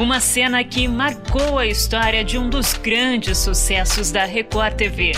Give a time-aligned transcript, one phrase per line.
[0.00, 5.12] Uma cena que marcou a história de um dos grandes sucessos da Record TV,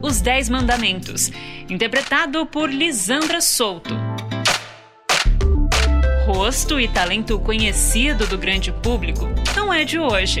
[0.00, 1.30] Os Dez Mandamentos,
[1.68, 3.94] interpretado por Lisandra Souto.
[6.24, 10.40] Rosto e talento conhecido do grande público não é de hoje.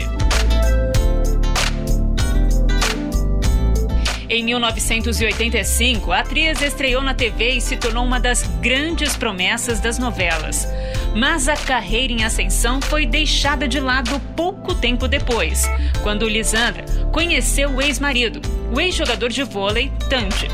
[4.32, 9.98] Em 1985, a atriz estreou na TV e se tornou uma das grandes promessas das
[9.98, 10.66] novelas.
[11.14, 15.70] Mas a carreira em ascensão foi deixada de lado pouco tempo depois,
[16.02, 16.82] quando Lisandra
[17.12, 18.40] conheceu o ex-marido,
[18.74, 20.48] o ex-jogador de vôlei Tandy.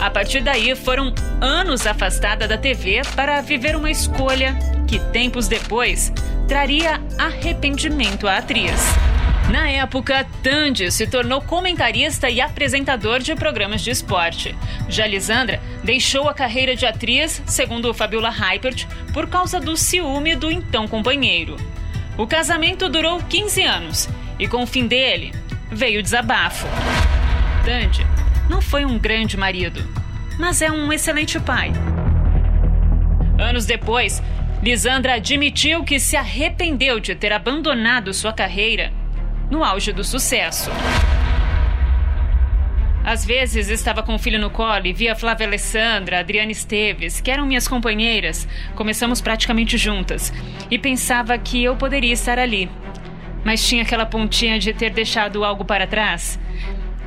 [0.00, 6.12] A partir daí, foram anos afastada da TV para viver uma escolha que, tempos depois,
[6.48, 9.09] traria arrependimento à atriz.
[9.50, 14.54] Na época, Tandy se tornou comentarista e apresentador de programas de esporte.
[14.88, 20.52] Já Lisandra deixou a carreira de atriz, segundo Fabiola Hypert, por causa do ciúme do
[20.52, 21.56] então companheiro.
[22.16, 25.32] O casamento durou 15 anos e, com o fim dele,
[25.68, 26.68] veio o desabafo.
[27.64, 28.06] Tandy
[28.48, 29.82] não foi um grande marido,
[30.38, 31.72] mas é um excelente pai.
[33.36, 34.22] Anos depois,
[34.62, 38.99] Lisandra admitiu que se arrependeu de ter abandonado sua carreira
[39.50, 40.70] no auge do sucesso.
[43.04, 47.30] Às vezes estava com o filho no colo e via Flávia Alessandra, Adriana Esteves, que
[47.30, 50.32] eram minhas companheiras, começamos praticamente juntas,
[50.70, 52.70] e pensava que eu poderia estar ali.
[53.42, 56.38] Mas tinha aquela pontinha de ter deixado algo para trás.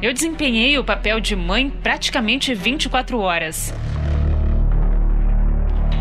[0.02, 3.74] Eu desempenhei o papel de mãe praticamente 24 horas.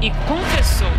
[0.00, 0.90] E confessou.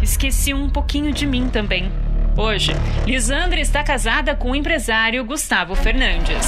[0.00, 1.92] Esqueci um pouquinho de mim também.
[2.38, 2.70] Hoje,
[3.04, 6.46] Lisandra está casada com o empresário Gustavo Fernandes.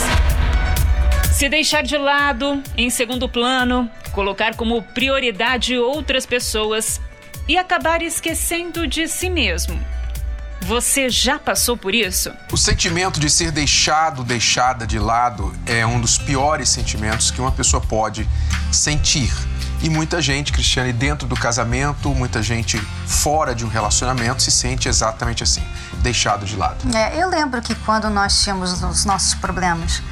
[1.32, 7.00] Se deixar de lado, em segundo plano, colocar como prioridade outras pessoas
[7.48, 9.84] e acabar esquecendo de si mesmo.
[10.60, 12.30] Você já passou por isso?
[12.52, 17.50] O sentimento de ser deixado, deixada de lado é um dos piores sentimentos que uma
[17.50, 18.28] pessoa pode
[18.70, 19.32] sentir.
[19.82, 24.88] E muita gente, Cristiane, dentro do casamento, muita gente fora de um relacionamento se sente
[24.88, 25.62] exatamente assim,
[26.02, 26.94] deixado de lado.
[26.94, 30.02] É, eu lembro que quando nós tínhamos os nossos problemas,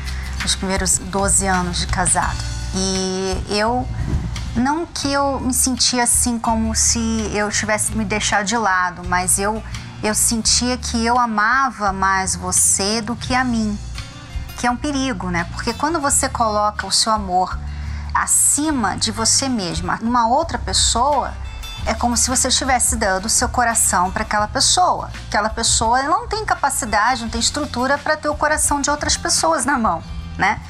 [0.43, 2.39] nos primeiros 12 anos de casado,
[2.75, 3.87] e eu
[4.57, 9.39] não que eu me sentia assim como se eu tivesse me deixado de lado, mas
[9.39, 9.63] eu
[10.03, 13.77] eu sentia que eu amava mais você do que a mim,
[14.57, 15.45] que é um perigo, né?
[15.53, 17.59] Porque quando você coloca o seu amor
[18.23, 21.33] acima de você mesma, numa outra pessoa,
[21.87, 25.11] é como se você estivesse dando o seu coração para aquela pessoa.
[25.29, 29.65] Aquela pessoa não tem capacidade, não tem estrutura para ter o coração de outras pessoas
[29.65, 30.03] na mão,
[30.37, 30.61] né?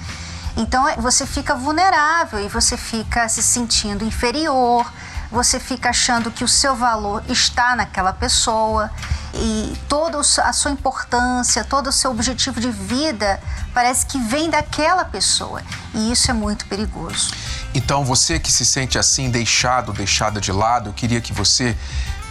[0.57, 4.91] Então você fica vulnerável e você fica se sentindo inferior,
[5.31, 8.91] você fica achando que o seu valor está naquela pessoa
[9.39, 13.41] e toda a sua importância, todo o seu objetivo de vida
[13.73, 15.63] parece que vem daquela pessoa
[15.95, 17.31] e isso é muito perigoso.
[17.75, 21.77] Então, você que se sente assim, deixado, deixada de lado, eu queria que você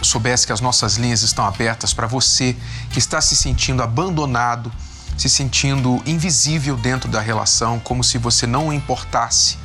[0.02, 2.56] soubesse que as nossas linhas estão abertas para você
[2.90, 4.70] que está se sentindo abandonado,
[5.16, 9.56] se sentindo invisível dentro da relação, como se você não importasse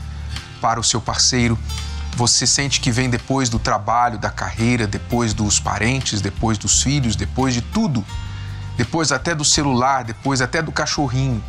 [0.62, 1.60] para o seu parceiro.
[2.16, 7.16] Você sente que vem depois do trabalho, da carreira, depois dos parentes, depois dos filhos,
[7.16, 8.06] depois de tudo,
[8.78, 11.44] depois até do celular, depois até do cachorrinho.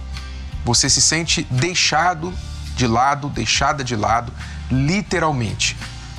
[0.64, 2.32] Você se sente deixado
[2.74, 4.32] de lado, deixada de lado,
[4.70, 5.76] literalmente.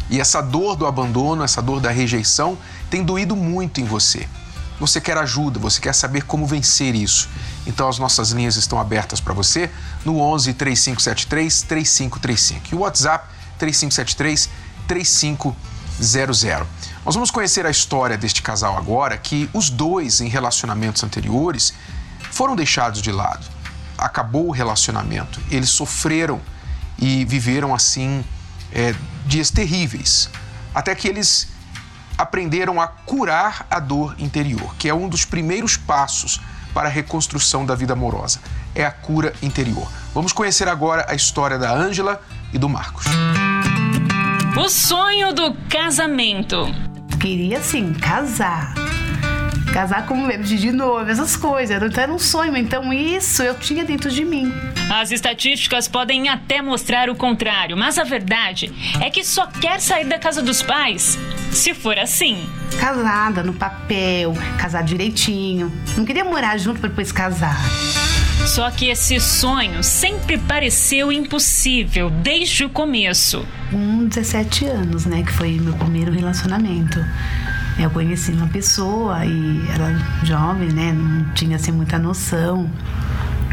[0.09, 2.57] E essa dor do abandono, essa dor da rejeição
[2.89, 4.27] tem doído muito em você.
[4.79, 7.27] Você quer ajuda, você quer saber como vencer isso.
[7.65, 9.71] Então as nossas linhas estão abertas para você
[10.03, 14.49] no 11 3573 3535 e o WhatsApp 3573
[14.87, 15.55] 3500.
[17.05, 21.73] Nós vamos conhecer a história deste casal agora, que os dois em relacionamentos anteriores
[22.31, 23.45] foram deixados de lado.
[23.97, 26.41] Acabou o relacionamento, eles sofreram
[26.97, 28.23] e viveram assim
[28.71, 28.93] é,
[29.25, 30.29] dias terríveis,
[30.73, 31.47] até que eles
[32.17, 36.41] aprenderam a curar a dor interior, que é um dos primeiros passos
[36.73, 38.39] para a reconstrução da vida amorosa.
[38.73, 39.87] É a cura interior.
[40.13, 43.05] Vamos conhecer agora a história da Ângela e do Marcos.
[44.57, 46.73] O sonho do casamento.
[47.19, 48.73] Queria sim casar.
[49.73, 51.83] casar com de novo, essas coisas.
[51.83, 52.55] Então era um sonho.
[52.55, 54.53] Então isso eu tinha dentro de mim.
[54.89, 58.71] As estatísticas podem até mostrar o contrário, mas a verdade
[59.01, 61.19] é que só quer sair da casa dos pais
[61.51, 62.49] se for assim.
[62.79, 65.69] Casada no papel, casar direitinho.
[65.97, 67.57] Não queria morar junto para depois casar.
[68.45, 73.45] Só que esse sonho sempre pareceu impossível desde o começo.
[73.71, 77.03] Com 17 anos, né, que foi meu primeiro relacionamento.
[77.77, 82.69] Eu conheci uma pessoa e era jovem, né, não tinha assim muita noção.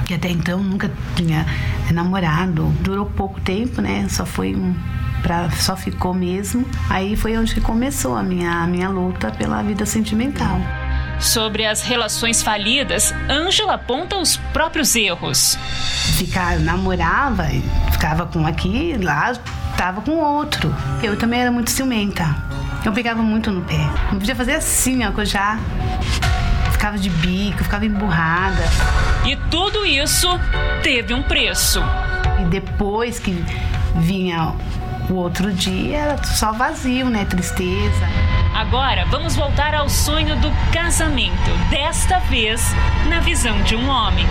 [0.06, 1.46] Que até então nunca tinha
[1.90, 2.66] namorado.
[2.80, 4.06] Durou pouco tempo, né?
[4.08, 4.74] Só foi um
[5.22, 6.66] Pra, só ficou mesmo.
[6.90, 10.60] Aí foi onde começou a minha, a minha luta pela vida sentimental.
[11.22, 15.56] Sobre as relações falidas, Ângela aponta os próprios erros.
[16.18, 17.46] Ficar, namorava,
[17.92, 19.32] ficava com aqui, lá,
[19.76, 20.74] tava com outro.
[21.00, 22.24] Eu também era muito ciumenta.
[22.84, 23.78] Eu pegava muito no pé.
[24.10, 25.60] Não podia fazer assim, ó, que eu já
[26.72, 28.64] ficava de bico, ficava emburrada.
[29.24, 30.28] E tudo isso
[30.82, 31.80] teve um preço.
[32.40, 33.32] E depois que
[33.94, 34.54] vinha
[35.08, 37.24] o outro dia, era só vazio, né?
[37.24, 38.41] Tristeza.
[38.62, 42.62] Agora vamos voltar ao sonho do casamento, desta vez
[43.08, 44.24] na visão de um homem.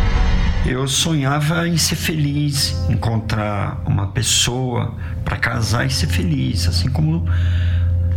[0.66, 4.96] Eu sonhava em ser feliz, encontrar uma pessoa
[5.26, 7.28] para casar e ser feliz, assim como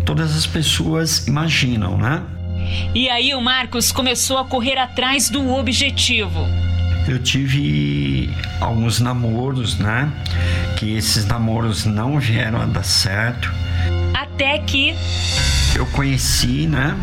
[0.07, 2.23] todas as pessoas imaginam, né?
[2.95, 6.47] E aí o Marcos começou a correr atrás do objetivo.
[7.09, 10.13] Eu tive alguns namoros, né?
[10.79, 13.53] Que esses namoros não vieram a dar certo.
[14.15, 14.95] Até que
[15.77, 16.97] eu conheci, né?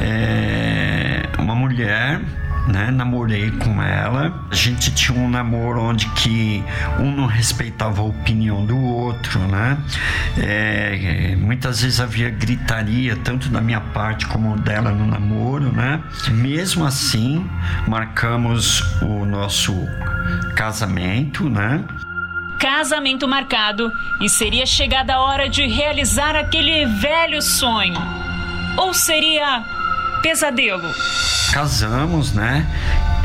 [0.00, 2.20] É, uma mulher
[2.66, 2.90] né?
[2.90, 4.46] Namorei com ela.
[4.50, 6.62] A gente tinha um namoro onde que
[6.98, 9.78] um não respeitava a opinião do outro, né?
[10.38, 16.00] É, muitas vezes havia gritaria, tanto da minha parte como dela no namoro, né?
[16.30, 17.48] Mesmo assim,
[17.86, 19.74] marcamos o nosso
[20.54, 21.84] casamento, né?
[22.62, 28.00] Casamento marcado e seria chegada a hora de realizar aquele velho sonho.
[28.76, 29.64] Ou seria
[30.22, 30.88] pesadelo?
[31.52, 32.66] casamos, né?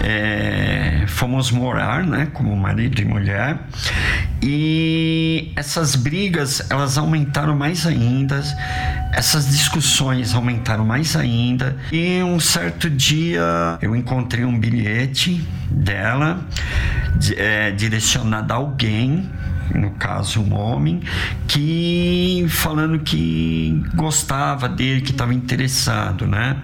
[0.04, 3.58] É, fomos morar, né, como marido e mulher,
[4.42, 8.42] e essas brigas elas aumentaram mais ainda,
[9.14, 11.76] essas discussões aumentaram mais ainda.
[11.92, 16.46] E um certo dia eu encontrei um bilhete dela
[17.36, 19.30] é, direcionado a alguém
[19.74, 21.02] no caso um homem,
[21.48, 26.58] que falando que gostava dele, que estava interessado, né?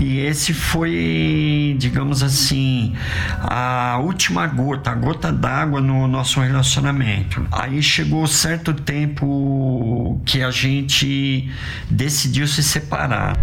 [0.00, 2.94] E esse foi, digamos assim,
[3.40, 7.46] a última gota, a gota d'água no nosso relacionamento.
[7.50, 11.50] Aí chegou certo tempo que a gente
[11.90, 13.36] decidiu se separar.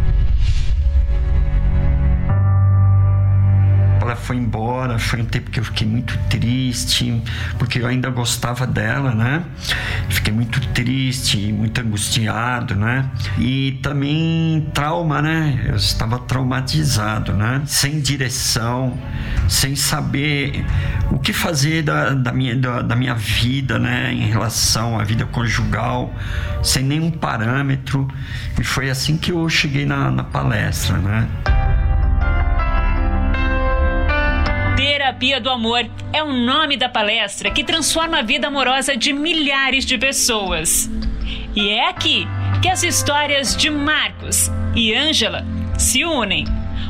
[4.05, 7.21] Ela foi embora, foi um tempo que eu fiquei muito triste,
[7.57, 9.43] porque eu ainda gostava dela, né?
[10.09, 13.09] Fiquei muito triste, muito angustiado, né?
[13.37, 15.65] E também trauma, né?
[15.67, 17.61] Eu estava traumatizado, né?
[17.65, 18.97] Sem direção,
[19.49, 20.65] sem saber
[21.11, 24.13] o que fazer da, da minha, da, da minha vida, né?
[24.13, 26.13] Em relação à vida conjugal,
[26.63, 28.07] sem nenhum parâmetro.
[28.59, 31.27] E foi assim que eu cheguei na, na palestra, né?
[35.15, 39.86] Terapia do Amor é o nome da palestra que transforma a vida amorosa de milhares
[39.86, 40.89] de pessoas.
[41.55, 42.27] E é aqui
[42.62, 45.45] que as histórias de Marcos e Ângela
[45.77, 46.43] se unem.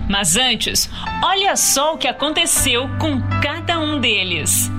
[0.10, 0.90] Mas antes,
[1.24, 4.72] olha só o que aconteceu com cada um deles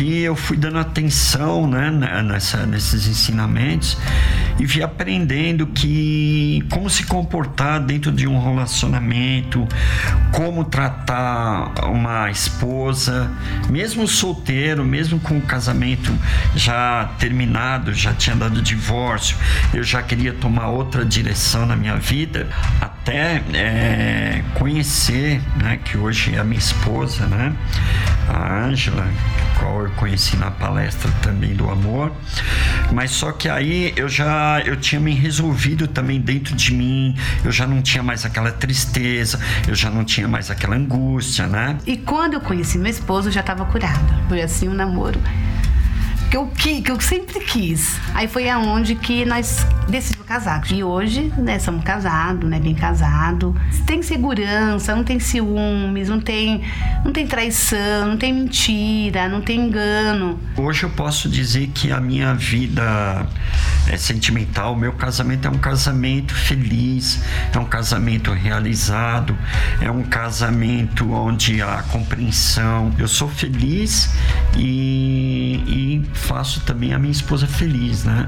[0.00, 1.90] que eu fui dando atenção né,
[2.22, 3.98] nessa, nesses ensinamentos
[4.58, 9.68] e vi aprendendo que como se comportar dentro de um relacionamento,
[10.32, 13.30] como tratar uma esposa,
[13.68, 16.10] mesmo solteiro, mesmo com o casamento
[16.56, 19.36] já terminado, já tinha dado divórcio,
[19.74, 22.48] eu já queria tomar outra direção na minha vida,
[23.02, 27.52] até é, conhecer, né, que hoje é a minha esposa, né,
[28.28, 29.06] a Ângela,
[29.58, 32.12] qual eu conheci na palestra também do amor,
[32.92, 37.50] mas só que aí eu já eu tinha me resolvido também dentro de mim, eu
[37.50, 41.78] já não tinha mais aquela tristeza, eu já não tinha mais aquela angústia, né?
[41.86, 43.98] E quando eu conheci meu esposo, eu já estava curada.
[44.28, 45.20] Foi assim um namoro
[46.30, 47.98] que eu, que, que eu sempre quis.
[48.14, 50.62] Aí foi aonde que nós decidimos casar.
[50.70, 53.52] E hoje, né, somos casados, né, bem casados.
[53.84, 56.62] Tem segurança, não tem ciúmes, não tem,
[57.04, 60.38] não tem traição, não tem mentira, não tem engano.
[60.56, 63.26] Hoje eu posso dizer que a minha vida
[63.88, 67.20] é sentimental, meu casamento é um casamento feliz,
[67.52, 69.36] é um casamento realizado,
[69.80, 72.94] é um casamento onde há compreensão.
[72.96, 74.10] Eu sou feliz
[74.56, 78.26] e, e faço também a minha esposa feliz, né?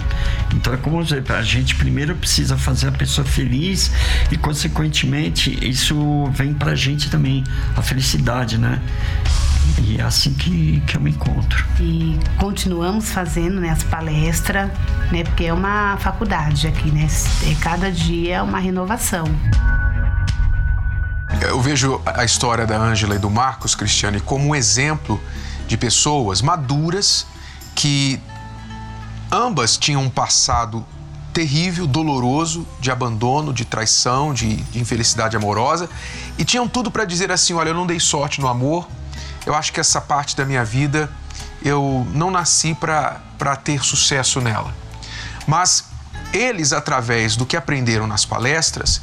[0.54, 3.92] Então é como a gente primeiro precisa fazer a pessoa feliz
[4.30, 7.44] e consequentemente isso vem pra gente também,
[7.76, 8.80] a felicidade, né?
[9.78, 11.64] E é assim que, que eu me encontro.
[11.80, 14.70] E continuamos fazendo né, as palestras,
[15.10, 15.24] né?
[15.24, 17.06] Porque é uma faculdade aqui, né?
[17.48, 19.24] É, cada dia é uma renovação.
[21.40, 25.20] Eu vejo a história da Ângela e do Marcos Cristiane como um exemplo
[25.66, 27.26] de pessoas maduras
[27.74, 28.20] que
[29.30, 30.84] ambas tinham um passado
[31.32, 35.88] terrível, doloroso, de abandono, de traição, de, de infelicidade amorosa,
[36.36, 38.86] e tinham tudo para dizer assim: olha, eu não dei sorte no amor,
[39.46, 41.10] eu acho que essa parte da minha vida
[41.64, 44.74] eu não nasci para ter sucesso nela.
[45.46, 45.84] Mas
[46.32, 49.00] eles, através do que aprenderam nas palestras,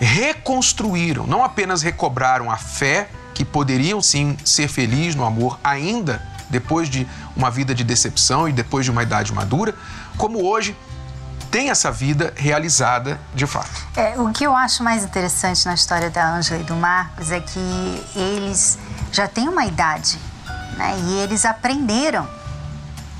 [0.00, 6.88] reconstruíram, não apenas recobraram a fé que poderiam sim ser felizes no amor ainda depois
[6.88, 9.74] de uma vida de decepção e depois de uma idade madura,
[10.16, 10.76] como hoje
[11.50, 13.70] tem essa vida realizada de fato.
[13.96, 17.40] É, o que eu acho mais interessante na história da Ângela e do Marcos é
[17.40, 18.78] que eles
[19.10, 20.18] já têm uma idade
[20.76, 22.28] né, e eles aprenderam,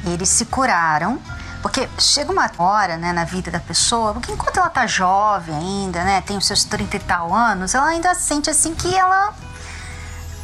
[0.05, 1.19] eles se curaram.
[1.61, 6.05] Porque chega uma hora né, na vida da pessoa, porque enquanto ela tá jovem ainda,
[6.05, 9.35] né, tem os seus 30 e tal anos, ela ainda sente assim que ela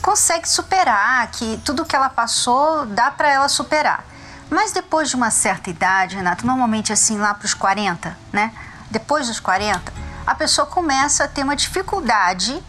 [0.04, 4.04] consegue superar, que tudo que ela passou dá para ela superar.
[4.50, 8.52] Mas depois de uma certa idade, Renato, normalmente assim lá para os 40, né?
[8.90, 9.90] Depois dos 40,
[10.26, 12.62] a pessoa começa a ter uma dificuldade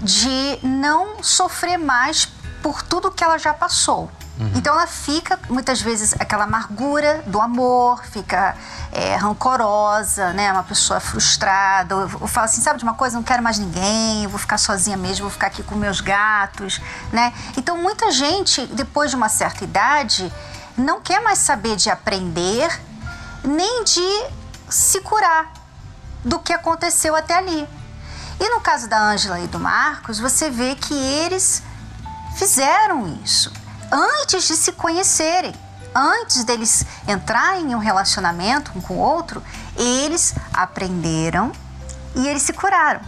[0.00, 2.24] de não sofrer mais
[2.62, 4.10] por tudo que ela já passou.
[4.40, 4.52] Uhum.
[4.54, 8.56] Então ela fica, muitas vezes, aquela amargura do amor, fica
[8.90, 10.50] é, rancorosa, né?
[10.50, 11.94] Uma pessoa frustrada.
[11.94, 13.16] Eu, eu falo assim, sabe de uma coisa?
[13.16, 16.80] Não quero mais ninguém, vou ficar sozinha mesmo, vou ficar aqui com meus gatos,
[17.12, 17.34] né?
[17.58, 20.32] Então muita gente, depois de uma certa idade,
[20.74, 22.80] não quer mais saber de aprender,
[23.44, 24.24] nem de
[24.70, 25.52] se curar
[26.24, 27.68] do que aconteceu até ali.
[28.40, 31.62] E no caso da Ângela e do Marcos, você vê que eles
[32.38, 33.52] fizeram isso
[33.90, 35.54] antes de se conhecerem.
[35.94, 39.42] Antes deles entrarem em um relacionamento um com o outro,
[39.76, 41.50] eles aprenderam
[42.14, 43.00] e eles se curaram.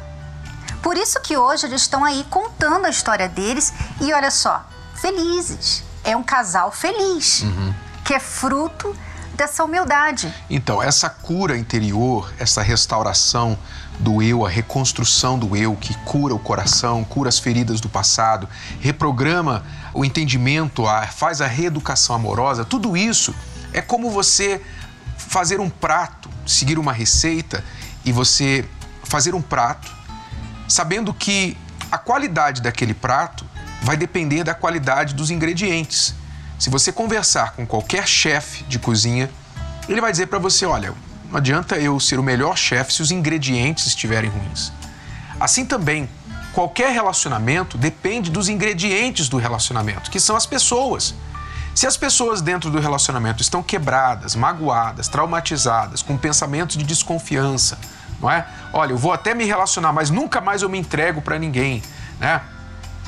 [0.82, 5.84] Por isso que hoje eles estão aí contando a história deles e olha só, felizes.
[6.02, 7.72] É um casal feliz, uhum.
[8.04, 8.94] que é fruto
[9.34, 10.34] dessa humildade.
[10.50, 13.56] Então, essa cura interior, essa restauração
[14.02, 18.48] do eu, a reconstrução do eu, que cura o coração, cura as feridas do passado,
[18.80, 23.34] reprograma o entendimento, faz a reeducação amorosa, tudo isso
[23.72, 24.60] é como você
[25.16, 27.64] fazer um prato, seguir uma receita
[28.04, 28.64] e você
[29.04, 29.90] fazer um prato
[30.68, 31.56] sabendo que
[31.90, 33.46] a qualidade daquele prato
[33.82, 36.14] vai depender da qualidade dos ingredientes.
[36.58, 39.30] Se você conversar com qualquer chefe de cozinha,
[39.88, 40.94] ele vai dizer para você: olha,
[41.32, 44.70] não adianta eu ser o melhor chefe se os ingredientes estiverem ruins.
[45.40, 46.06] Assim também,
[46.52, 51.14] qualquer relacionamento depende dos ingredientes do relacionamento, que são as pessoas.
[51.74, 57.78] Se as pessoas dentro do relacionamento estão quebradas, magoadas, traumatizadas, com pensamentos de desconfiança,
[58.20, 58.46] não é?
[58.70, 61.82] Olha, eu vou até me relacionar, mas nunca mais eu me entrego para ninguém,
[62.20, 62.42] né?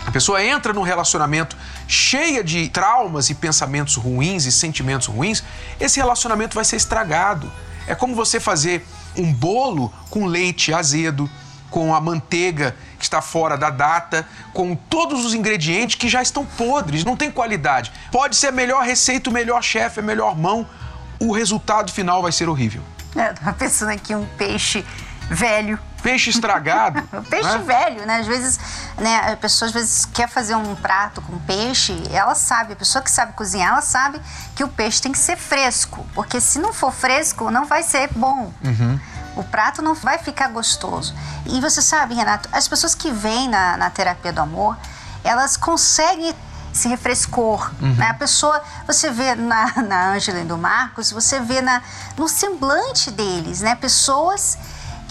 [0.06, 1.54] A pessoa entra num relacionamento
[1.86, 5.44] cheia de traumas e pensamentos ruins e sentimentos ruins,
[5.78, 7.52] esse relacionamento vai ser estragado.
[7.86, 8.86] É como você fazer
[9.16, 11.30] um bolo com leite azedo,
[11.70, 16.46] com a manteiga que está fora da data, com todos os ingredientes que já estão
[16.46, 17.92] podres, não tem qualidade.
[18.12, 20.66] Pode ser a melhor receita, o melhor chefe, a melhor mão,
[21.20, 22.82] o resultado final vai ser horrível.
[23.16, 24.84] É, uma pensando aqui um peixe
[25.28, 25.78] velho.
[26.04, 27.00] Peixe estragado.
[27.30, 27.64] peixe né?
[27.64, 28.18] velho, né?
[28.20, 28.60] Às vezes,
[28.98, 33.02] né, a pessoa às vezes quer fazer um prato com peixe, ela sabe, a pessoa
[33.02, 34.20] que sabe cozinhar, ela sabe
[34.54, 38.10] que o peixe tem que ser fresco, porque se não for fresco, não vai ser
[38.14, 38.52] bom.
[38.62, 39.00] Uhum.
[39.34, 41.14] O prato não vai ficar gostoso.
[41.46, 44.76] E você sabe, Renato, as pessoas que vêm na, na terapia do amor,
[45.24, 46.34] elas conseguem
[46.70, 47.72] esse refrescor.
[47.80, 47.94] Uhum.
[47.94, 48.08] Né?
[48.10, 51.82] A pessoa, você vê na, na Ângela e do Marcos, você vê na,
[52.18, 53.74] no semblante deles, né?
[53.74, 54.58] Pessoas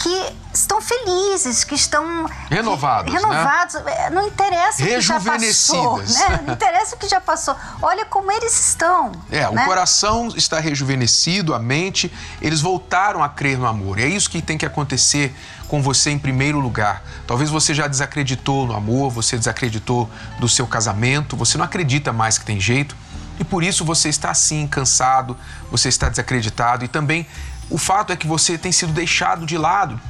[0.04, 3.74] que estão felizes, que estão renovados, que, renovados.
[3.76, 4.10] Né?
[4.10, 6.40] Não interessa o que já passou, né?
[6.46, 7.56] Não interessa o que já passou.
[7.80, 9.12] Olha como eles estão.
[9.30, 9.62] É, né?
[9.62, 13.98] o coração está rejuvenescido, a mente, eles voltaram a crer no amor.
[13.98, 15.34] E é isso que tem que acontecer
[15.68, 17.02] com você em primeiro lugar.
[17.26, 22.36] Talvez você já desacreditou no amor, você desacreditou do seu casamento, você não acredita mais
[22.36, 22.94] que tem jeito.
[23.40, 25.36] E por isso você está assim, cansado,
[25.70, 27.26] você está desacreditado e também
[27.70, 30.00] o fato é que você tem sido deixado de lado.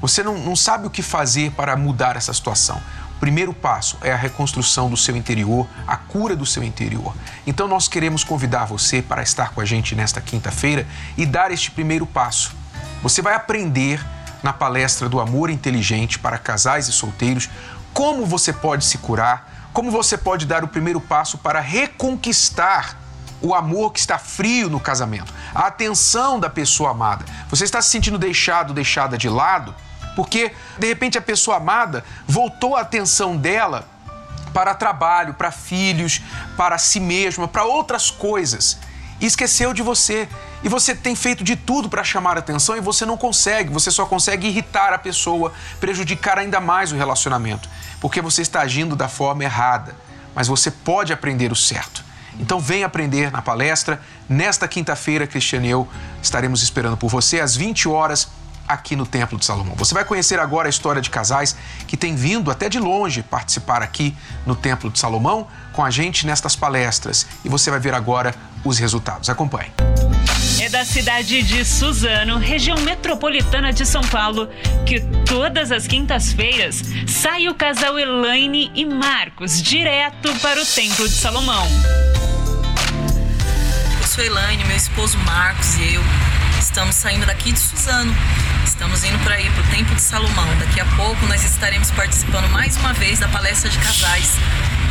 [0.00, 2.80] Você não, não sabe o que fazer para mudar essa situação.
[3.16, 7.14] O primeiro passo é a reconstrução do seu interior, a cura do seu interior.
[7.46, 10.86] Então nós queremos convidar você para estar com a gente nesta quinta-feira
[11.18, 12.52] e dar este primeiro passo.
[13.02, 14.02] Você vai aprender
[14.42, 17.50] na palestra do Amor Inteligente para Casais e Solteiros
[17.92, 22.96] como você pode se curar, como você pode dar o primeiro passo para reconquistar
[23.42, 27.24] o amor que está frio no casamento, a atenção da pessoa amada.
[27.48, 29.74] Você está se sentindo deixado, deixada de lado,
[30.14, 33.88] porque de repente a pessoa amada voltou a atenção dela
[34.52, 36.20] para trabalho, para filhos,
[36.56, 38.78] para si mesma, para outras coisas.
[39.20, 40.28] E esqueceu de você.
[40.62, 43.72] E você tem feito de tudo para chamar atenção e você não consegue.
[43.72, 47.68] Você só consegue irritar a pessoa, prejudicar ainda mais o relacionamento,
[48.00, 49.94] porque você está agindo da forma errada.
[50.34, 52.09] Mas você pode aprender o certo.
[52.40, 54.00] Então vem aprender na palestra.
[54.28, 55.88] Nesta quinta-feira, Cristiane e eu
[56.22, 58.28] estaremos esperando por você às 20 horas
[58.66, 59.74] aqui no Templo de Salomão.
[59.76, 61.56] Você vai conhecer agora a história de casais
[61.86, 64.16] que têm vindo até de longe participar aqui
[64.46, 68.78] no Templo de Salomão com a gente nestas palestras e você vai ver agora os
[68.78, 69.28] resultados.
[69.28, 69.70] Acompanhe.
[70.60, 74.48] É da cidade de Suzano, região metropolitana de São Paulo,
[74.86, 81.14] que todas as quintas-feiras sai o casal Elaine e Marcos direto para o Templo de
[81.14, 81.66] Salomão
[84.20, 86.02] sou Elaine, meu esposo Marcos e eu
[86.58, 88.14] estamos saindo daqui de Suzano.
[88.66, 90.58] Estamos indo para ir para o Templo de Salomão.
[90.58, 94.32] Daqui a pouco nós estaremos participando mais uma vez da palestra de casais.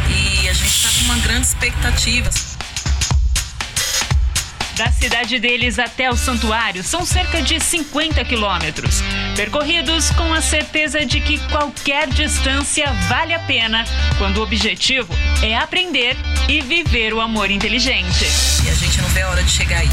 [0.10, 2.28] E a gente está com uma grande expectativa.
[4.80, 9.04] Da cidade deles até o santuário são cerca de 50 quilômetros,
[9.36, 13.84] percorridos com a certeza de que qualquer distância vale a pena,
[14.18, 16.16] quando o objetivo é aprender
[16.48, 18.24] e viver o amor inteligente.
[18.66, 19.90] E a gente não vê a hora de chegar aí.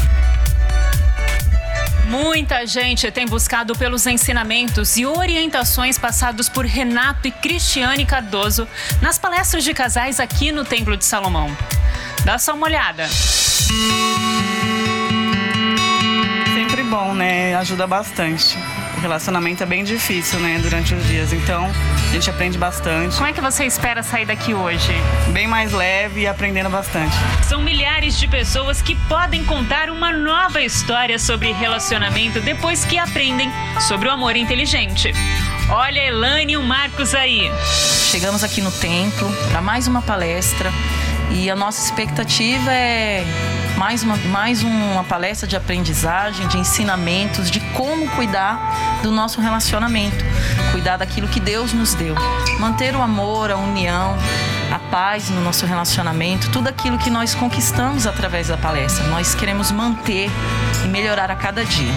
[2.05, 8.65] Muita gente tem buscado pelos ensinamentos e orientações passados por Renato e Cristiane Cardoso
[9.01, 11.53] nas palestras de casais aqui no Templo de Salomão.
[12.23, 13.09] Dá só uma olhada.
[13.09, 14.76] Sempre
[16.97, 17.53] bom, né?
[17.55, 18.57] Ajuda bastante.
[18.97, 21.31] O relacionamento é bem difícil, né, durante os dias.
[21.31, 21.69] Então,
[22.09, 23.15] a gente aprende bastante.
[23.15, 24.93] Como é que você espera sair daqui hoje?
[25.31, 27.15] Bem mais leve e aprendendo bastante.
[27.43, 33.51] São milhares de pessoas que podem contar uma nova história sobre relacionamento depois que aprendem
[33.87, 35.13] sobre o amor inteligente.
[35.69, 37.51] Olha a Elane e o Marcos aí.
[38.09, 40.73] Chegamos aqui no templo para mais uma palestra
[41.31, 43.25] e a nossa expectativa é
[43.77, 50.25] mais uma, mais uma palestra de aprendizagem, de ensinamentos, de como cuidar do nosso relacionamento,
[50.71, 52.15] cuidar daquilo que Deus nos deu,
[52.59, 54.17] manter o amor, a união,
[54.71, 59.05] a paz no nosso relacionamento, tudo aquilo que nós conquistamos através da palestra.
[59.07, 60.29] Nós queremos manter
[60.83, 61.93] e melhorar a cada dia.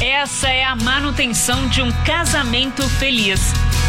[0.00, 3.40] Essa é a manutenção de um casamento feliz.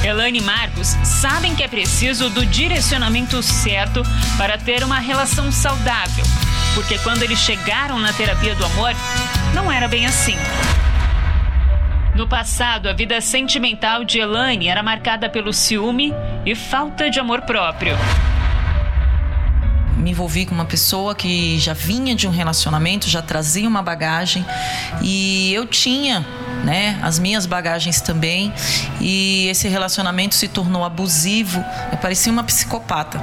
[0.04, 4.02] Elane e Marcos sabem que é preciso do direcionamento certo
[4.38, 6.24] para ter uma relação saudável.
[6.74, 8.94] Porque quando eles chegaram na terapia do amor,
[9.54, 10.38] não era bem assim.
[12.16, 16.14] No passado, a vida sentimental de Elane era marcada pelo ciúme
[16.46, 17.98] e falta de amor próprio
[20.00, 24.46] me envolvi com uma pessoa que já vinha de um relacionamento, já trazia uma bagagem
[25.02, 26.26] e eu tinha
[26.64, 28.52] né, as minhas bagagens também
[29.00, 31.64] e esse relacionamento se tornou abusivo.
[31.92, 33.22] Eu parecia uma psicopata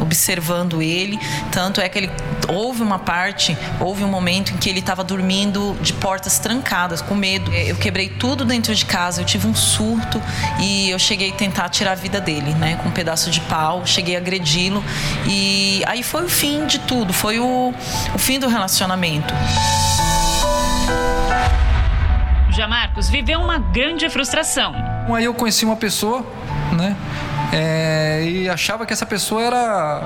[0.00, 1.18] observando ele.
[1.50, 2.10] Tanto é que ele
[2.48, 7.14] houve uma parte, houve um momento em que ele estava dormindo de portas trancadas, com
[7.14, 7.52] medo.
[7.52, 10.20] Eu quebrei tudo dentro de casa, eu tive um surto
[10.60, 13.86] e eu cheguei a tentar tirar a vida dele, né, com um pedaço de pau,
[13.86, 14.82] cheguei a agredi-lo
[15.26, 17.74] e aí foi o fim de tudo, foi o,
[18.14, 19.32] o fim do relacionamento.
[22.50, 24.74] Já Marcos viveu uma grande frustração.
[25.14, 26.26] Aí eu conheci uma pessoa,
[26.72, 26.96] né?
[27.52, 30.02] É, e achava que essa pessoa era,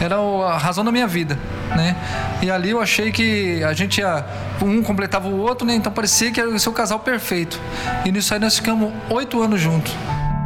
[0.00, 1.38] era a razão da minha vida,
[1.76, 1.96] né?
[2.42, 4.24] E ali eu achei que a gente ia,
[4.60, 5.74] um completava o outro, né?
[5.74, 7.60] Então parecia que era o seu casal perfeito.
[8.04, 9.94] E nisso aí nós ficamos oito anos juntos.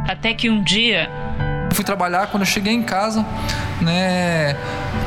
[0.07, 1.09] Até que um dia
[1.77, 3.23] fui trabalhar, quando eu cheguei em casa,
[3.79, 4.57] né,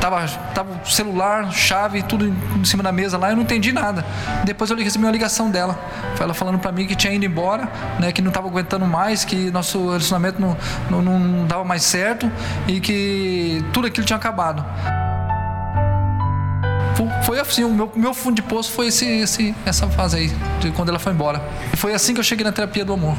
[0.01, 4.07] tava, tava celular, chave, tudo em cima da mesa lá, eu não entendi nada.
[4.45, 5.77] Depois eu recebi uma ligação dela,
[6.21, 9.51] ela falando para mim que tinha ido embora, né, que não tava aguentando mais, que
[9.51, 10.57] nosso relacionamento não,
[10.89, 12.31] não, não dava mais certo
[12.69, 14.65] e que tudo aquilo tinha acabado.
[17.25, 20.71] Foi assim, o meu, meu fundo de poço foi esse, esse, essa fase aí, de
[20.71, 21.43] quando ela foi embora.
[21.75, 23.17] Foi assim que eu cheguei na terapia do amor.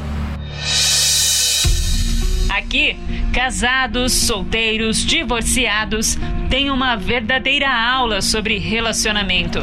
[2.52, 2.98] Aqui,
[3.32, 6.18] casados, solteiros, divorciados
[6.50, 9.58] têm uma verdadeira aula sobre relacionamento.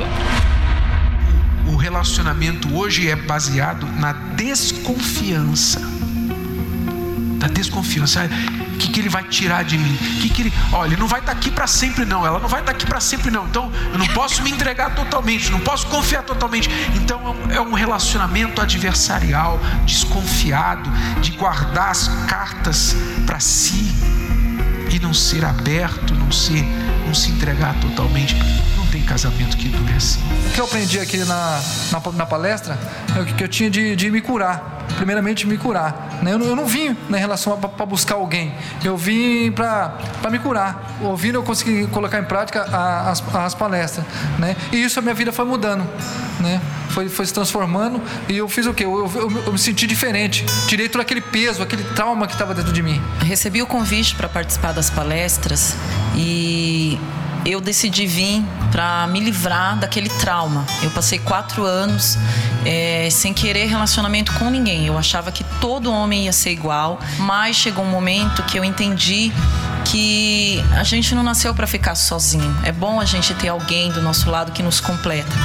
[1.72, 5.80] O relacionamento hoje é baseado na desconfiança.
[7.38, 8.28] Da desconfiança
[8.80, 9.96] que, que ele vai tirar de mim?
[10.22, 12.26] Que que ele, olha, ele não vai estar tá aqui para sempre não.
[12.26, 13.46] Ela não vai estar tá aqui para sempre não.
[13.46, 16.70] Então eu não posso me entregar totalmente, não posso confiar totalmente.
[16.96, 20.90] Então é um relacionamento adversarial, desconfiado,
[21.22, 23.94] de guardar as cartas para si
[24.90, 26.64] e não ser aberto, não ser,
[27.06, 28.36] não se entregar totalmente
[28.92, 30.20] tem casamento que dure assim.
[30.48, 32.78] O que eu aprendi aqui na, na, na palestra
[33.16, 34.78] é o que eu tinha de, de me curar.
[34.98, 36.20] Primeiramente, me curar.
[36.22, 36.34] Né?
[36.34, 38.54] Eu, eu não vim na relação para buscar alguém.
[38.84, 39.98] Eu vim para
[40.30, 40.98] me curar.
[41.02, 44.06] Ouvindo, eu consegui colocar em prática a, as, as palestras.
[44.38, 44.56] Né?
[44.72, 45.88] E isso a minha vida foi mudando.
[46.40, 46.60] Né?
[46.90, 48.02] Foi, foi se transformando.
[48.28, 48.86] E eu fiz o quê?
[48.86, 50.46] Eu, eu, eu me senti diferente.
[50.68, 53.02] Tirei todo aquele peso, aquele trauma que estava dentro de mim.
[53.20, 55.76] Recebi o convite para participar das palestras
[56.16, 57.00] e
[57.46, 60.66] eu decidi vir para me livrar daquele trauma.
[60.82, 62.18] Eu passei quatro anos
[62.66, 64.86] é, sem querer relacionamento com ninguém.
[64.86, 69.32] Eu achava que todo homem ia ser igual, mas chegou um momento que eu entendi
[69.86, 72.56] que a gente não nasceu para ficar sozinho.
[72.64, 75.36] É bom a gente ter alguém do nosso lado que nos completa.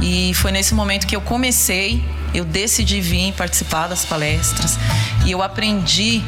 [0.00, 4.78] E foi nesse momento que eu comecei, eu decidi vir participar das palestras
[5.24, 6.22] e eu aprendi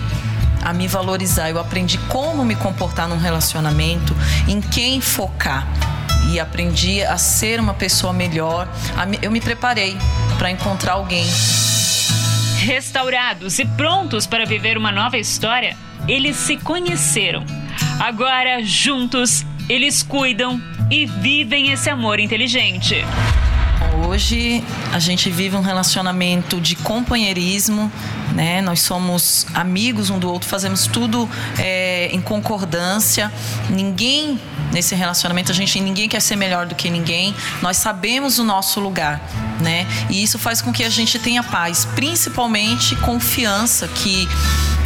[0.63, 1.51] a me valorizar.
[1.51, 4.15] Eu aprendi como me comportar num relacionamento,
[4.49, 5.67] em quem focar.
[6.31, 8.69] E aprendi a ser uma pessoa melhor.
[9.21, 9.97] Eu me preparei
[10.39, 11.27] para encontrar alguém.
[12.59, 17.45] Restaurados e prontos para viver uma nova história, eles se conheceram.
[17.99, 23.05] Agora, juntos, eles cuidam e vivem esse amor inteligente.
[24.07, 27.91] Hoje a gente vive um relacionamento de companheirismo,
[28.35, 28.61] né?
[28.61, 33.33] Nós somos amigos um do outro, fazemos tudo é, em concordância.
[33.69, 34.41] Ninguém
[34.73, 37.35] nesse relacionamento a gente ninguém quer ser melhor do que ninguém.
[37.61, 39.21] Nós sabemos o nosso lugar,
[39.61, 39.87] né?
[40.09, 44.29] E isso faz com que a gente tenha paz, principalmente confiança que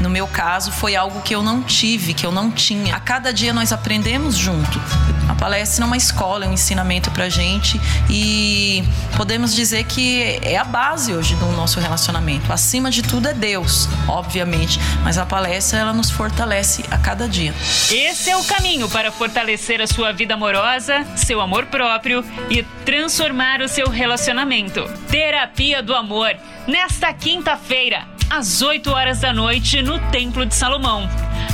[0.01, 2.97] no meu caso, foi algo que eu não tive, que eu não tinha.
[2.97, 4.81] A cada dia nós aprendemos junto.
[5.29, 8.85] A palestra é uma escola, é um ensinamento pra gente e
[9.17, 12.53] podemos dizer que é a base hoje do nosso relacionamento.
[12.53, 17.55] Acima de tudo é Deus, obviamente, mas a palestra ela nos fortalece a cada dia.
[17.91, 23.61] Esse é o caminho para fortalecer a sua vida amorosa, seu amor próprio e transformar
[23.61, 24.85] o seu relacionamento.
[25.09, 26.35] Terapia do Amor,
[26.67, 31.09] nesta quinta-feira às 8 horas da noite no Templo de Salomão.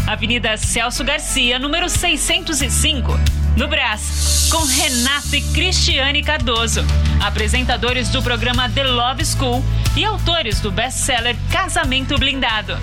[0.06, 3.12] Avenida Celso Garcia, número 605,
[3.56, 6.84] no Brás, com Renato e Cristiane Cardoso,
[7.20, 9.64] apresentadores do programa The Love School
[9.96, 12.78] e autores do best-seller Casamento Blindado.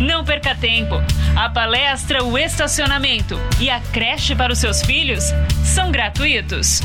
[0.00, 0.96] Não perca tempo.
[1.36, 5.24] A palestra, o estacionamento e a creche para os seus filhos
[5.64, 6.80] são gratuitos.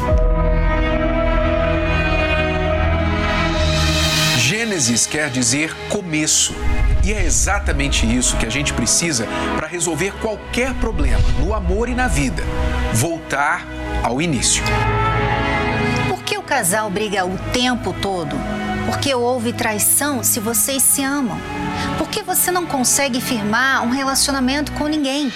[4.78, 6.54] Gênesis quer dizer começo.
[7.04, 11.96] E é exatamente isso que a gente precisa para resolver qualquer problema no amor e
[11.96, 12.44] na vida:
[12.94, 13.66] voltar
[14.04, 14.64] ao início.
[16.08, 18.36] Por que o casal briga o tempo todo?
[18.86, 21.40] Porque houve traição se vocês se amam.
[21.98, 25.34] Por que você não consegue firmar um relacionamento com ninguém?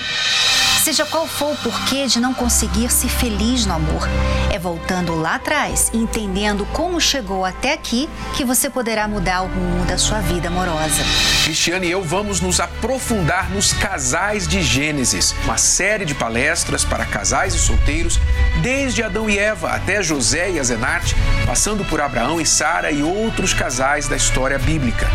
[0.84, 4.10] Seja qual for o porquê de não conseguir ser feliz no amor,
[4.52, 9.48] é voltando lá atrás e entendendo como chegou até aqui que você poderá mudar o
[9.48, 11.04] rumo da sua vida amorosa.
[11.44, 17.06] Cristiane e eu vamos nos aprofundar nos casais de Gênesis, uma série de palestras para
[17.06, 18.20] casais e solteiros,
[18.64, 21.16] desde Adão e Eva até José e Azenate,
[21.46, 25.08] passando por Abraão e Sara e outros casais da história bíblica.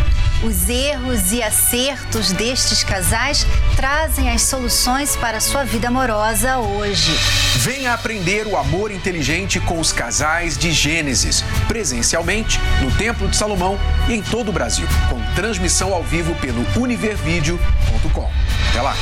[0.43, 3.45] Os erros e acertos destes casais
[3.75, 7.11] trazem as soluções para a sua vida amorosa hoje.
[7.55, 13.79] Venha aprender o amor inteligente com os casais de Gênesis, presencialmente no Templo de Salomão
[14.07, 18.29] e em todo o Brasil, com transmissão ao vivo pelo univervideo.com.
[18.69, 18.95] Até lá!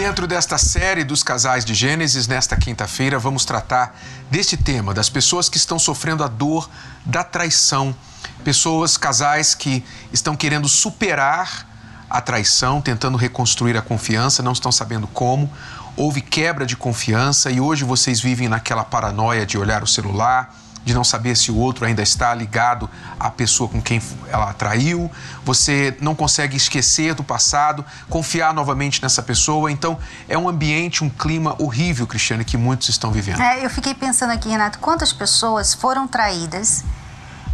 [0.00, 3.94] Dentro desta série dos casais de Gênesis, nesta quinta-feira, vamos tratar
[4.30, 6.70] deste tema, das pessoas que estão sofrendo a dor
[7.04, 7.94] da traição.
[8.42, 11.68] Pessoas, casais que estão querendo superar
[12.08, 15.52] a traição, tentando reconstruir a confiança, não estão sabendo como.
[15.94, 20.94] Houve quebra de confiança e hoje vocês vivem naquela paranoia de olhar o celular, de
[20.94, 22.88] não saber se o outro ainda está ligado
[23.18, 25.10] à pessoa com quem ela traiu,
[25.44, 29.70] você não consegue esquecer do passado, confiar novamente nessa pessoa.
[29.70, 33.40] Então, é um ambiente, um clima horrível, Cristiane, que muitos estão vivendo.
[33.40, 36.84] É, eu fiquei pensando aqui, Renato, quantas pessoas foram traídas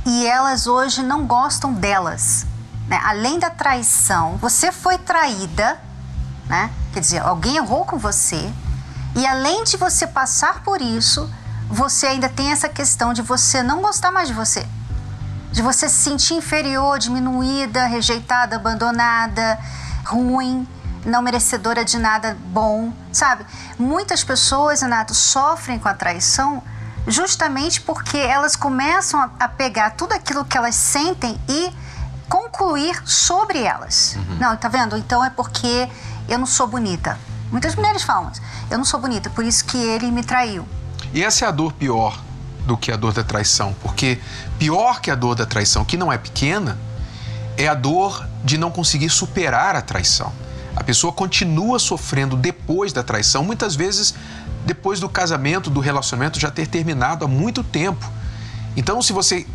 [0.07, 2.47] e elas hoje não gostam delas.
[2.87, 3.01] Né?
[3.05, 5.81] Além da traição, você foi traída,
[6.47, 6.71] né?
[6.93, 8.51] quer dizer, alguém errou com você,
[9.17, 11.29] e além de você passar por isso,
[11.69, 14.67] você ainda tem essa questão de você não gostar mais de você.
[15.51, 19.59] De você se sentir inferior, diminuída, rejeitada, abandonada,
[20.05, 20.67] ruim,
[21.05, 23.47] não merecedora de nada bom, sabe?
[23.79, 26.63] Muitas pessoas, Renato, sofrem com a traição
[27.07, 31.73] justamente porque elas começam a pegar tudo aquilo que elas sentem e
[32.29, 34.17] concluir sobre elas.
[34.17, 34.37] Uhum.
[34.41, 34.97] Não, tá vendo?
[34.97, 35.89] Então é porque
[36.29, 37.19] eu não sou bonita.
[37.51, 38.33] Muitas mulheres falam,
[38.69, 40.67] eu não sou bonita, por isso que ele me traiu.
[41.13, 42.21] E essa é a dor pior
[42.67, 44.19] do que a dor da traição, porque
[44.59, 46.79] pior que a dor da traição, que não é pequena,
[47.57, 50.33] é a dor de não conseguir superar a traição.
[50.75, 54.15] A pessoa continua sofrendo depois da traição, muitas vezes
[54.67, 58.05] depois do casamento, do relacionamento já ter terminado há muito tempo.
[58.77, 59.47] Então, se você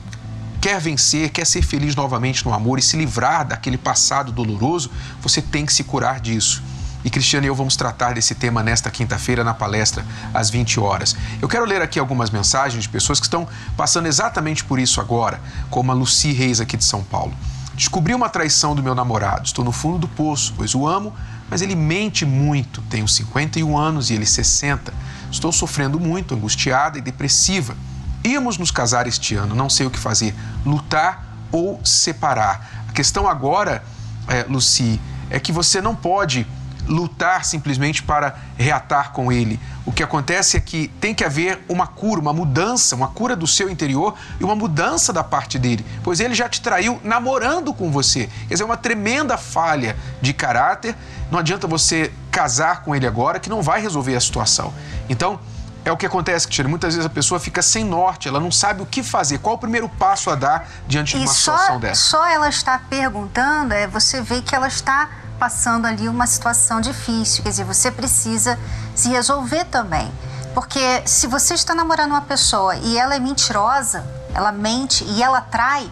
[0.62, 5.42] quer vencer, quer ser feliz novamente no amor e se livrar daquele passado doloroso, você
[5.42, 6.64] tem que se curar disso.
[7.04, 11.16] E Cristiano e eu vamos tratar desse tema nesta quinta-feira na palestra às 20 horas.
[11.42, 15.42] Eu quero ler aqui algumas mensagens de pessoas que estão passando exatamente por isso agora,
[15.70, 17.34] como a Luci Reis aqui de São Paulo.
[17.74, 19.46] Descobri uma traição do meu namorado.
[19.46, 21.14] Estou no fundo do poço, pois o amo,
[21.50, 22.82] mas ele mente muito.
[22.84, 24.94] Tenho 51 anos e ele 60.
[25.32, 27.76] Estou sofrendo muito, angustiada e depressiva.
[28.24, 32.86] Íamos nos casar este ano, não sei o que fazer, lutar ou separar.
[32.88, 33.84] A questão agora,
[34.28, 36.46] é, Luci, é que você não pode
[36.88, 39.60] lutar simplesmente para reatar com ele.
[39.86, 43.48] O que acontece é que tem que haver uma cura, uma mudança, uma cura do
[43.48, 47.92] seu interior e uma mudança da parte dele, pois ele já te traiu namorando com
[47.92, 48.30] você.
[48.48, 50.96] Quer dizer, é uma tremenda falha de caráter.
[51.32, 54.74] Não adianta você casar com ele agora que não vai resolver a situação.
[55.10, 55.40] Então,
[55.84, 56.70] é o que acontece, Cristiano.
[56.70, 59.58] Muitas vezes a pessoa fica sem norte, ela não sabe o que fazer, qual o
[59.58, 62.02] primeiro passo a dar diante de uma só, situação dessa.
[62.02, 65.10] Só ela está perguntando, é você vê que ela está
[65.42, 67.42] passando ali uma situação difícil.
[67.42, 68.60] Quer dizer, você precisa
[68.94, 70.12] se resolver também.
[70.54, 75.42] Porque se você está namorando uma pessoa e ela é mentirosa, ela mente e ela
[75.42, 75.92] trai,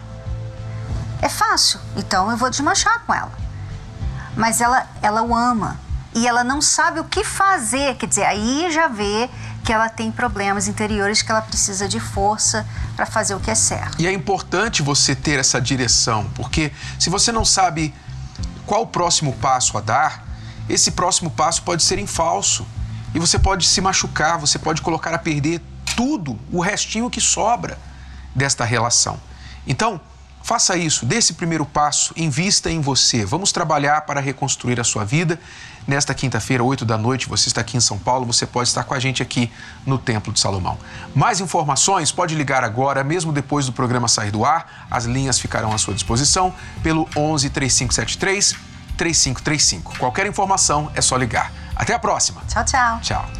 [1.20, 1.80] é fácil.
[1.96, 3.32] Então eu vou desmanchar com ela.
[4.36, 5.76] Mas ela, ela o ama
[6.14, 7.96] e ela não sabe o que fazer.
[7.96, 9.28] Quer dizer, aí já vê
[9.64, 13.56] que ela tem problemas interiores que ela precisa de força para fazer o que é
[13.56, 14.00] certo.
[14.00, 17.92] E é importante você ter essa direção, porque se você não sabe
[18.70, 20.24] qual o próximo passo a dar,
[20.68, 22.64] esse próximo passo pode ser em falso.
[23.12, 25.60] E você pode se machucar, você pode colocar a perder
[25.96, 27.76] tudo, o restinho que sobra
[28.32, 29.18] desta relação.
[29.66, 30.00] Então,
[30.42, 33.24] faça isso, dê esse primeiro passo, invista em você.
[33.24, 35.38] Vamos trabalhar para reconstruir a sua vida.
[35.86, 38.94] Nesta quinta-feira, 8 da noite, você está aqui em São Paulo, você pode estar com
[38.94, 39.50] a gente aqui
[39.86, 40.78] no Templo de Salomão.
[41.14, 44.86] Mais informações, pode ligar agora, mesmo depois do programa sair do ar.
[44.90, 48.56] As linhas ficarão à sua disposição pelo 11 3573
[48.96, 49.98] 3535.
[49.98, 51.50] Qualquer informação é só ligar.
[51.74, 52.42] Até a próxima.
[52.46, 53.00] Tchau, tchau.
[53.00, 53.39] Tchau.